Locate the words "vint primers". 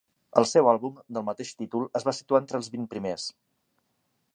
2.79-3.33